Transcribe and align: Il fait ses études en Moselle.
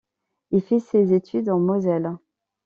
Il 0.49 0.63
fait 0.63 0.79
ses 0.79 1.13
études 1.13 1.51
en 1.51 1.59
Moselle. 1.59 2.17